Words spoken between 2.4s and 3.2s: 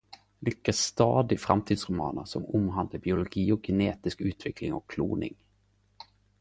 omhandlar